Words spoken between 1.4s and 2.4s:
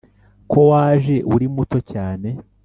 muto cyane,